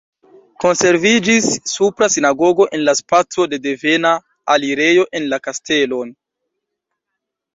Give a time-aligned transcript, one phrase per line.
[0.63, 4.13] Konserviĝis supra sinagogo en la spaco de devena
[4.55, 6.13] alirejo en la kastelon.